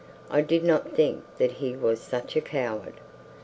[0.31, 2.95] I did not think that he was such a coward.